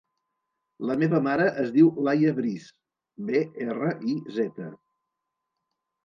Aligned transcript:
La 0.89 0.93
meva 1.01 1.17
mare 1.25 1.43
es 1.63 1.67
diu 1.75 1.91
Laia 2.07 2.31
Briz: 2.39 2.65
be, 3.27 3.41
erra, 3.67 3.91
i, 4.13 4.17
zeta. 4.39 4.71